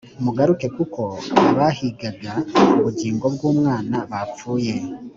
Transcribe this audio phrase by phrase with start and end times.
[0.23, 1.01] mugaruke kuko
[1.49, 2.33] abahigaga
[2.79, 4.73] ubugingo bw’umwana bapfuye